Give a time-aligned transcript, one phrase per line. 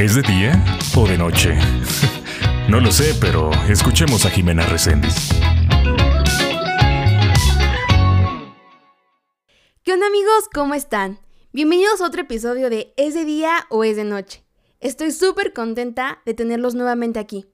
[0.00, 0.64] ¿Es de día
[0.96, 1.58] o de noche?
[2.70, 5.28] no lo sé, pero escuchemos a Jimena Reséndiz.
[9.82, 10.48] ¿Qué onda amigos?
[10.54, 11.20] ¿Cómo están?
[11.52, 14.42] Bienvenidos a otro episodio de ¿Es de día o es de noche?
[14.80, 17.44] Estoy súper contenta de tenerlos nuevamente aquí.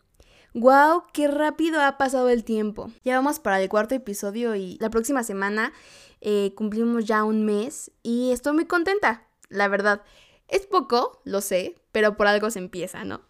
[0.54, 1.02] ¡Wow!
[1.12, 2.92] ¡Qué rápido ha pasado el tiempo!
[3.02, 5.72] Ya vamos para el cuarto episodio y la próxima semana
[6.20, 10.04] eh, cumplimos ya un mes y estoy muy contenta, la verdad.
[10.46, 13.22] Es poco, lo sé, pero por algo se empieza, ¿no?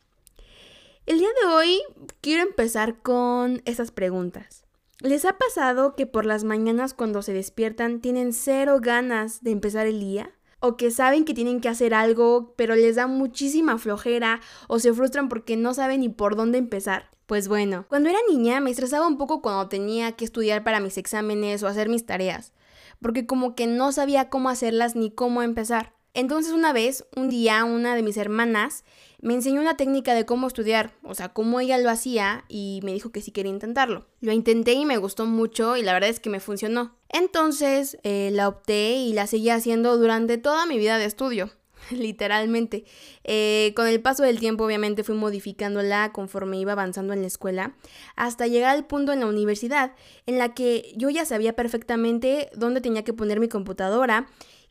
[1.06, 1.80] El día de hoy
[2.20, 4.64] quiero empezar con estas preguntas.
[4.98, 9.86] ¿Les ha pasado que por las mañanas cuando se despiertan tienen cero ganas de empezar
[9.86, 10.32] el día?
[10.58, 14.92] ¿O que saben que tienen que hacer algo, pero les da muchísima flojera o se
[14.92, 17.10] frustran porque no saben ni por dónde empezar?
[17.26, 20.98] Pues bueno, cuando era niña me estresaba un poco cuando tenía que estudiar para mis
[20.98, 22.52] exámenes o hacer mis tareas,
[23.00, 25.95] porque como que no sabía cómo hacerlas ni cómo empezar.
[26.16, 28.84] Entonces una vez, un día, una de mis hermanas
[29.20, 32.94] me enseñó una técnica de cómo estudiar, o sea, cómo ella lo hacía y me
[32.94, 34.06] dijo que sí quería intentarlo.
[34.22, 36.96] Lo intenté y me gustó mucho y la verdad es que me funcionó.
[37.10, 41.50] Entonces eh, la opté y la seguí haciendo durante toda mi vida de estudio.
[41.90, 42.84] literalmente.
[43.24, 47.76] Eh, con el paso del tiempo, obviamente, fui modificándola conforme iba avanzando en la escuela,
[48.16, 49.92] hasta llegar al punto en la universidad
[50.26, 54.26] en la que yo ya sabía perfectamente dónde tenía que poner mi computadora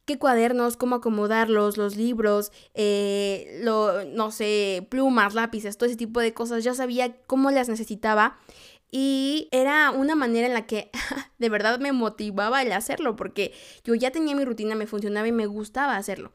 [0.05, 6.19] qué cuadernos, cómo acomodarlos, los libros, eh, lo, no sé, plumas, lápices, todo ese tipo
[6.19, 6.63] de cosas.
[6.63, 8.37] Ya sabía cómo las necesitaba.
[8.91, 10.91] Y era una manera en la que
[11.39, 15.31] de verdad me motivaba el hacerlo, porque yo ya tenía mi rutina, me funcionaba y
[15.31, 16.31] me gustaba hacerlo.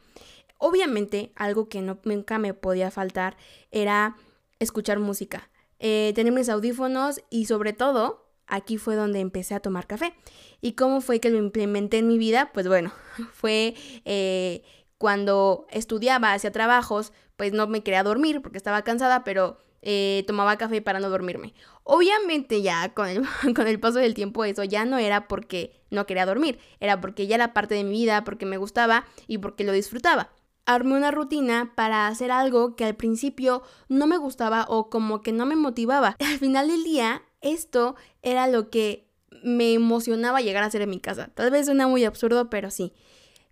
[0.58, 3.36] Obviamente, algo que nunca me podía faltar
[3.70, 4.16] era
[4.58, 5.48] escuchar música,
[5.78, 10.15] eh, tener mis audífonos y sobre todo aquí fue donde empecé a tomar café.
[10.61, 12.51] ¿Y cómo fue que lo implementé en mi vida?
[12.53, 12.93] Pues bueno,
[13.33, 14.62] fue eh,
[14.98, 20.59] cuando estudiaba, hacía trabajos, pues no me quería dormir porque estaba cansada, pero eh, tomaba
[20.59, 21.55] café para no dormirme.
[21.84, 23.23] Obviamente ya con el,
[23.55, 27.27] con el paso del tiempo eso ya no era porque no quería dormir, era porque
[27.27, 30.31] ya era parte de mi vida, porque me gustaba y porque lo disfrutaba
[30.66, 35.33] armé una rutina para hacer algo que al principio no me gustaba o como que
[35.33, 36.16] no me motivaba.
[36.21, 39.06] Al final del día esto era lo que
[39.43, 41.31] me emocionaba llegar a hacer en mi casa.
[41.34, 42.93] Tal vez suena muy absurdo, pero sí.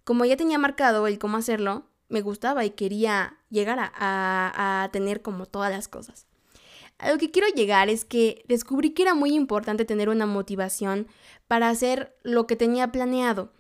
[0.04, 5.46] Como ya tenía marcado el cómo hacerlo, me gustaba y quería llegar a, tener como
[5.46, 6.26] todas las cosas.
[6.98, 11.06] A lo que quiero llegar es que descubrí que era muy importante tener una motivación
[11.46, 13.52] para hacer lo que tenía planeado.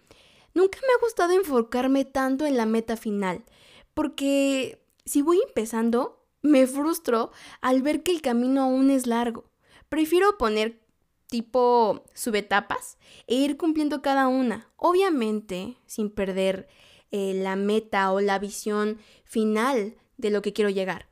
[0.54, 3.44] Nunca me ha gustado enfocarme tanto en la meta final,
[3.94, 9.44] porque si voy empezando, me frustro al ver que el camino aún es largo.
[9.88, 10.80] Prefiero poner
[11.28, 16.68] tipo subetapas e ir cumpliendo cada una, obviamente sin perder
[17.10, 21.08] eh, la meta o la visión final de lo que quiero llegar.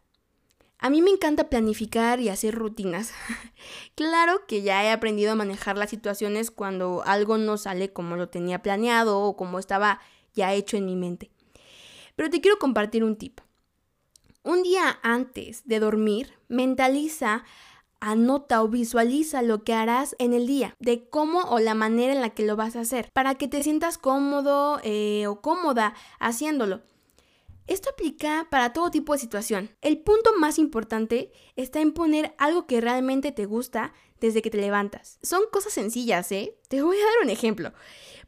[0.78, 3.12] A mí me encanta planificar y hacer rutinas.
[3.94, 8.28] claro que ya he aprendido a manejar las situaciones cuando algo no sale como lo
[8.28, 10.00] tenía planeado o como estaba
[10.34, 11.30] ya hecho en mi mente.
[12.14, 13.40] Pero te quiero compartir un tip.
[14.42, 17.44] Un día antes de dormir, mentaliza
[18.00, 22.20] anota o visualiza lo que harás en el día, de cómo o la manera en
[22.20, 26.82] la que lo vas a hacer, para que te sientas cómodo eh, o cómoda haciéndolo.
[27.66, 29.70] Esto aplica para todo tipo de situación.
[29.80, 34.58] El punto más importante está en poner algo que realmente te gusta desde que te
[34.58, 35.18] levantas.
[35.22, 36.56] Son cosas sencillas, ¿eh?
[36.68, 37.72] Te voy a dar un ejemplo.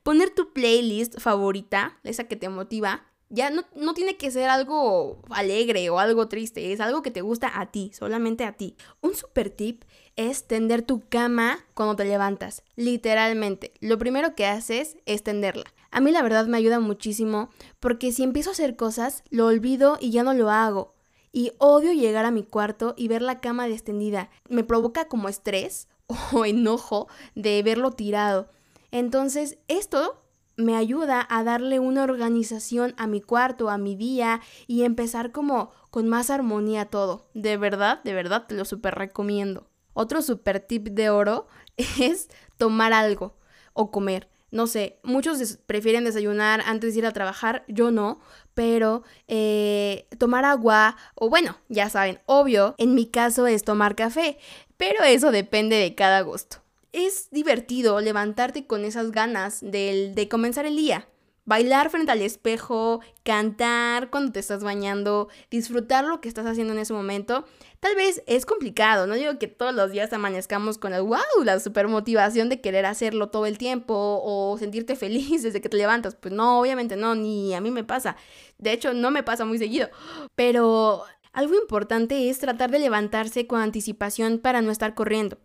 [0.02, 5.22] Poner tu playlist favorita, esa que te motiva, ya no, no, tiene que ser algo
[5.30, 8.76] alegre o algo triste, es algo que te gusta a ti, solamente a ti.
[9.00, 9.84] Un super tip
[10.16, 13.72] es tender tu cama cuando te levantas, literalmente.
[13.80, 15.64] Lo primero que haces es tenderla.
[15.90, 17.50] A mí la verdad me ayuda muchísimo
[17.80, 20.94] porque si empiezo a hacer cosas, lo olvido y ya no lo hago.
[21.30, 24.30] Y odio llegar a mi cuarto y ver la cama extendida.
[24.48, 25.88] Me provoca como estrés
[26.32, 28.48] o enojo de verlo tirado.
[28.90, 30.22] Entonces, esto
[30.58, 35.70] me ayuda a darle una organización a mi cuarto, a mi día y empezar como
[35.90, 37.30] con más armonía todo.
[37.32, 39.70] De verdad, de verdad te lo súper recomiendo.
[39.94, 41.46] Otro super tip de oro
[41.76, 42.28] es
[42.58, 43.36] tomar algo
[43.72, 44.28] o comer.
[44.50, 48.18] No sé, muchos prefieren desayunar antes de ir a trabajar, yo no,
[48.54, 54.38] pero eh, tomar agua, o bueno, ya saben, obvio, en mi caso es tomar café,
[54.78, 56.62] pero eso depende de cada gusto
[56.92, 61.08] es divertido levantarte con esas ganas de, de comenzar el día.
[61.44, 66.78] Bailar frente al espejo, cantar cuando te estás bañando, disfrutar lo que estás haciendo en
[66.78, 67.46] ese momento.
[67.80, 71.58] Tal vez es complicado, no digo que todos los días amanezcamos con el wow, la
[71.58, 76.16] super motivación de querer hacerlo todo el tiempo o sentirte feliz desde que te levantas.
[76.16, 78.16] Pues no, obviamente no, ni a mí me pasa.
[78.58, 79.88] De hecho, no me pasa muy seguido.
[80.34, 85.38] Pero Algo importante es tratar de levantarse con anticipación para no estar corriendo.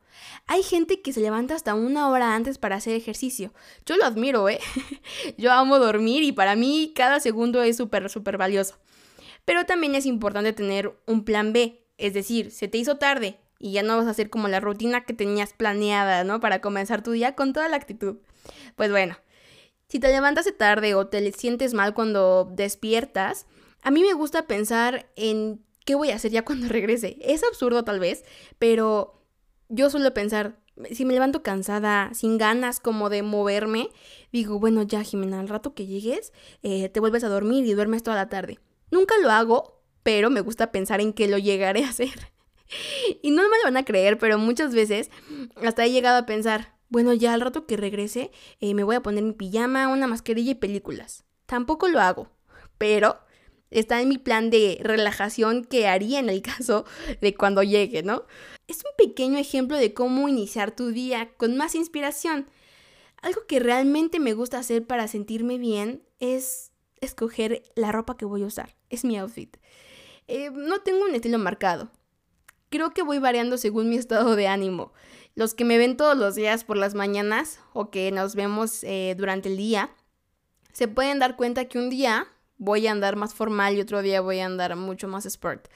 [0.47, 3.53] Hay gente que se levanta hasta una hora antes para hacer ejercicio.
[3.85, 4.59] Yo lo admiro, ¿eh?
[5.37, 8.77] Yo amo dormir y para mí cada segundo es súper, súper valioso.
[9.45, 11.85] Pero también es importante tener un plan B.
[11.97, 15.05] Es decir, se te hizo tarde y ya no vas a hacer como la rutina
[15.05, 16.39] que tenías planeada, ¿no?
[16.39, 18.17] Para comenzar tu día con toda la actitud.
[18.75, 19.17] Pues bueno,
[19.87, 23.45] si te levantas de tarde o te sientes mal cuando despiertas,
[23.83, 27.17] a mí me gusta pensar en qué voy a hacer ya cuando regrese.
[27.21, 28.23] Es absurdo tal vez,
[28.59, 29.21] pero
[29.69, 30.59] yo suelo pensar,
[30.91, 33.89] si me levanto cansada, sin ganas como de moverme,
[34.31, 38.03] digo, bueno, ya Jimena, al rato que llegues, eh, te vuelves a dormir y duermes
[38.03, 38.59] toda la tarde.
[38.91, 42.31] Nunca lo hago, pero me gusta pensar en que lo llegaré a hacer.
[43.21, 45.09] y no me lo van a creer, pero muchas veces
[45.63, 49.01] hasta he llegado a pensar, bueno, ya al rato que regrese, eh, me voy a
[49.01, 51.23] poner mi pijama, una mascarilla y películas.
[51.45, 52.29] Tampoco lo hago,
[52.77, 53.17] pero
[53.73, 56.85] está en mi plan de relajación que haría en el caso
[57.21, 58.23] de cuando llegue, ¿no?
[58.67, 62.47] Es un pequeño ejemplo de cómo iniciar tu día con más inspiración.
[63.21, 66.71] Algo que realmente me gusta hacer para sentirme bien es
[67.01, 68.75] escoger la ropa que voy a usar.
[68.89, 69.57] Es mi outfit.
[70.27, 71.91] Eh, no tengo un estilo marcado.
[72.69, 74.93] Creo que voy variando según mi estado de ánimo.
[75.35, 79.15] Los que me ven todos los días por las mañanas o que nos vemos eh,
[79.17, 79.91] durante el día,
[80.71, 82.27] se pueden dar cuenta que un día
[82.63, 85.67] voy a andar más formal y otro día voy a andar mucho más sport.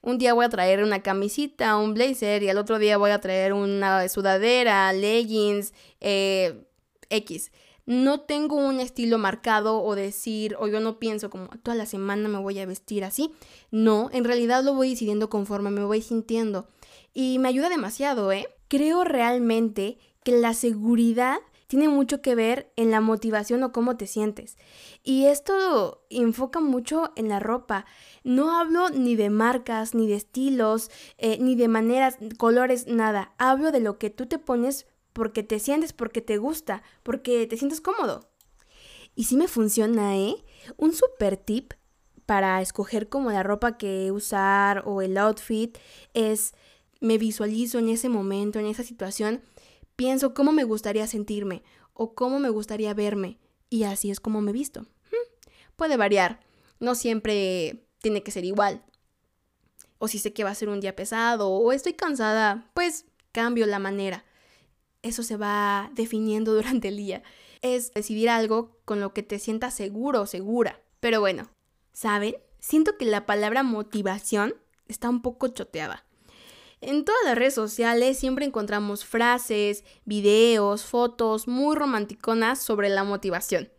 [0.00, 3.20] Un día voy a traer una camisita, un blazer y al otro día voy a
[3.20, 6.64] traer una sudadera, leggings, eh,
[7.08, 7.52] X.
[7.84, 12.28] No tengo un estilo marcado o decir, o yo no pienso como toda la semana
[12.28, 13.32] me voy a vestir así.
[13.70, 16.68] No, en realidad lo voy decidiendo conforme me voy sintiendo.
[17.12, 18.48] Y me ayuda demasiado, ¿eh?
[18.68, 21.38] Creo realmente que la seguridad
[21.72, 24.58] tiene mucho que ver en la motivación o cómo te sientes.
[25.02, 27.86] Y esto enfoca mucho en la ropa.
[28.24, 33.32] No hablo ni de marcas, ni de estilos, eh, ni de maneras, colores, nada.
[33.38, 34.84] Hablo de lo que tú te pones
[35.14, 38.28] porque te sientes, porque te gusta, porque te sientes cómodo.
[39.14, 40.44] Y sí me funciona, ¿eh?
[40.76, 41.72] Un super tip
[42.26, 45.78] para escoger como la ropa que usar o el outfit
[46.12, 46.52] es
[47.00, 49.40] me visualizo en ese momento, en esa situación
[50.02, 51.62] Pienso cómo me gustaría sentirme
[51.92, 53.38] o cómo me gustaría verme
[53.70, 54.84] y así es como me he visto.
[55.76, 56.40] Puede variar,
[56.80, 58.82] no siempre tiene que ser igual.
[59.98, 63.64] O si sé que va a ser un día pesado o estoy cansada, pues cambio
[63.66, 64.24] la manera.
[65.02, 67.22] Eso se va definiendo durante el día.
[67.60, 70.80] Es decidir algo con lo que te sientas seguro o segura.
[70.98, 71.48] Pero bueno,
[71.92, 72.34] ¿saben?
[72.58, 74.56] Siento que la palabra motivación
[74.88, 76.04] está un poco choteada.
[76.82, 83.70] En todas las redes sociales siempre encontramos frases, videos, fotos muy romanticonas sobre la motivación.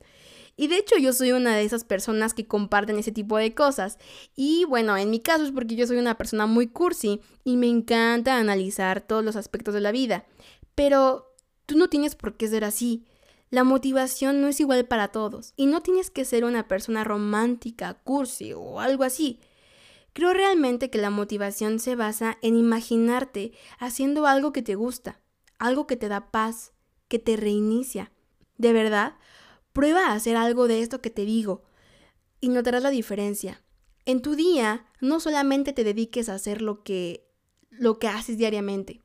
[0.55, 3.97] Y de hecho yo soy una de esas personas que comparten ese tipo de cosas.
[4.37, 7.67] Y bueno, en mi caso es porque yo soy una persona muy cursi y me
[7.67, 10.25] encanta analizar todos los aspectos de la vida.
[10.73, 11.35] Pero
[11.65, 13.03] tú no tienes por qué ser así.
[13.49, 15.51] La motivación no es igual para todos.
[15.57, 19.41] Y no tienes que ser una persona romántica, cursi o algo así.
[20.13, 25.19] Creo realmente que la motivación se basa en imaginarte haciendo algo que te gusta,
[25.57, 26.71] algo que te da paz,
[27.07, 28.11] que te reinicia.
[28.57, 29.15] De verdad,
[29.73, 31.63] prueba a hacer algo de esto que te digo
[32.39, 33.63] y notarás la diferencia.
[34.05, 37.27] En tu día no solamente te dediques a hacer lo que
[37.69, 39.01] lo que haces diariamente.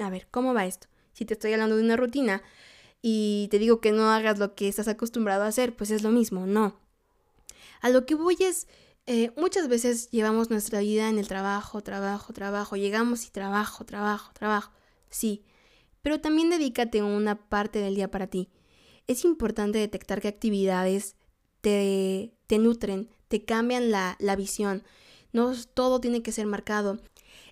[0.00, 0.86] A ver, ¿cómo va esto?
[1.12, 2.42] Si te estoy hablando de una rutina
[3.00, 6.10] y te digo que no hagas lo que estás acostumbrado a hacer, pues es lo
[6.10, 6.80] mismo, no.
[7.80, 8.68] A lo que voy es
[9.06, 14.32] eh, muchas veces llevamos nuestra vida en el trabajo, trabajo, trabajo, llegamos y trabajo, trabajo,
[14.32, 14.72] trabajo,
[15.10, 15.44] sí,
[16.02, 18.48] pero también dedícate una parte del día para ti.
[19.06, 21.16] Es importante detectar qué actividades
[21.60, 24.84] te, te nutren, te cambian la, la visión.
[25.32, 27.00] No todo tiene que ser marcado.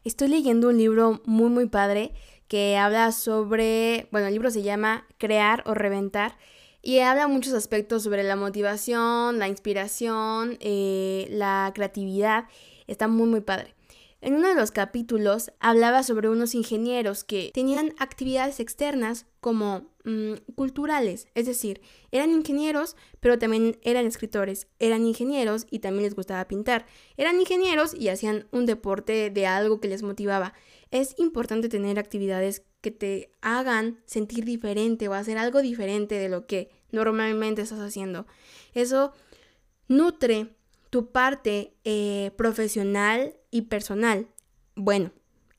[0.05, 2.13] Estoy leyendo un libro muy muy padre
[2.49, 6.37] que habla sobre, bueno, el libro se llama Crear o Reventar
[6.83, 12.47] y habla muchos aspectos sobre la motivación, la inspiración, eh, la creatividad.
[12.87, 13.75] Está muy, muy padre.
[14.23, 20.35] En uno de los capítulos hablaba sobre unos ingenieros que tenían actividades externas como mm,
[20.55, 26.47] culturales, es decir, eran ingenieros, pero también eran escritores, eran ingenieros y también les gustaba
[26.49, 26.85] pintar,
[27.17, 30.53] eran ingenieros y hacían un deporte de algo que les motivaba.
[30.91, 36.47] Es importante tener actividades que te hagan sentir diferente o hacer algo diferente de lo
[36.47, 38.27] que normalmente estás haciendo.
[38.75, 39.13] Eso
[39.89, 40.55] nutre
[40.91, 44.29] tu parte eh, profesional y personal.
[44.75, 45.13] Bueno,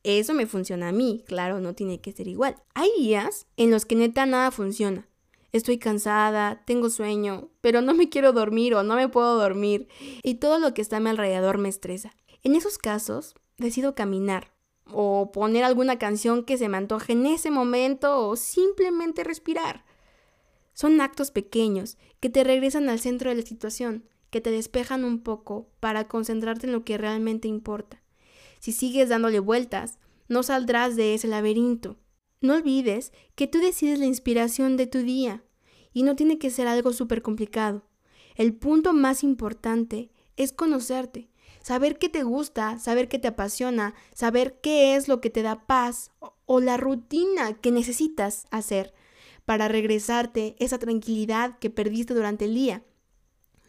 [0.03, 2.55] eso me funciona a mí, claro, no tiene que ser igual.
[2.73, 5.07] Hay días en los que neta nada funciona.
[5.51, 9.87] Estoy cansada, tengo sueño, pero no me quiero dormir o no me puedo dormir
[10.23, 12.15] y todo lo que está a mi alrededor me estresa.
[12.43, 14.51] En esos casos, decido caminar
[14.93, 19.85] o poner alguna canción que se me antoje en ese momento o simplemente respirar.
[20.73, 25.21] Son actos pequeños que te regresan al centro de la situación, que te despejan un
[25.21, 28.01] poco para concentrarte en lo que realmente importa.
[28.59, 31.97] Si sigues dándole vueltas, no saldrás de ese laberinto.
[32.39, 35.43] No olvides que tú decides la inspiración de tu día
[35.93, 37.85] y no tiene que ser algo súper complicado.
[38.35, 41.30] El punto más importante es conocerte,
[41.61, 45.65] saber qué te gusta, saber qué te apasiona, saber qué es lo que te da
[45.65, 46.11] paz
[46.45, 48.93] o, la rutina que necesitas hacer
[49.45, 52.83] para regresarte esa tranquilidad que perdiste durante el día.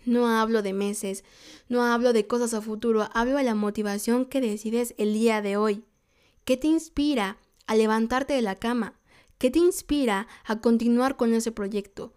[0.04, 1.22] No hablo de meses,
[1.68, 5.56] no hablo de cosas a futuro, hablo de la motivación que decides el día de
[5.56, 5.84] hoy.
[6.44, 8.98] ¿Qué te inspira a levantarte de la cama?
[9.38, 12.14] ¿Qué te inspira a continuar con ese proyecto?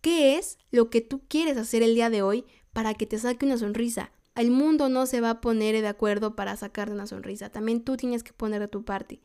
[0.00, 3.46] ¿Qué es lo que tú quieres hacer el día de hoy para que te saque
[3.46, 4.10] una sonrisa?
[4.34, 7.50] El mundo no se va a poner de acuerdo para sacarte una sonrisa.
[7.50, 9.20] También tú tienes que poner de tu parte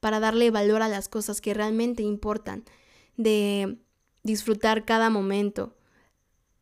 [0.00, 2.64] para darle valor a las cosas que realmente importan,
[3.16, 3.78] de
[4.22, 5.76] disfrutar cada momento.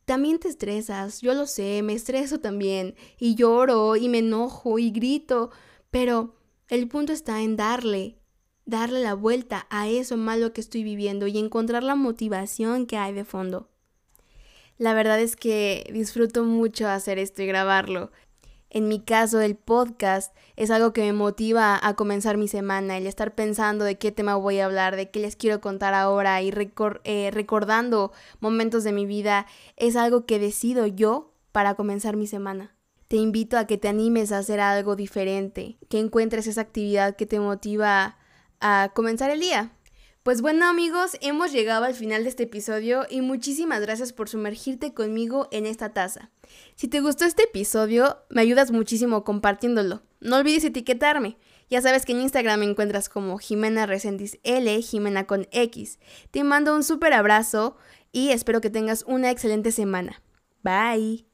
[0.04, 4.90] También te estresas, yo lo sé, me estreso también, y lloro, y me enojo, y
[4.90, 5.50] grito,
[5.90, 6.34] pero
[6.68, 8.18] el punto está en darle,
[8.64, 13.12] darle la vuelta a eso malo que estoy viviendo y encontrar la motivación que hay
[13.12, 13.68] de fondo.
[14.78, 18.10] La verdad es que disfruto mucho hacer esto y grabarlo.
[18.70, 23.06] En mi caso, el podcast es algo que me motiva a comenzar mi semana, el
[23.06, 26.52] estar pensando de qué tema voy a hablar, de qué les quiero contar ahora y
[27.04, 32.74] eh, recordando momentos de mi vida, es algo que decido yo para comenzar mi semana.
[33.08, 37.24] Te invito a que te animes a hacer algo diferente, que encuentres esa actividad que
[37.24, 38.18] te motiva
[38.60, 39.72] a comenzar el día.
[40.28, 44.92] Pues bueno amigos, hemos llegado al final de este episodio y muchísimas gracias por sumergirte
[44.92, 46.28] conmigo en esta taza.
[46.74, 50.02] Si te gustó este episodio, me ayudas muchísimo compartiéndolo.
[50.20, 51.38] No olvides etiquetarme.
[51.70, 55.98] Ya sabes que en Instagram me encuentras como Jimena Resendiz L, Jimena con X.
[56.30, 57.78] Te mando un súper abrazo
[58.12, 60.20] y espero que tengas una excelente semana.
[60.62, 61.24] Bye.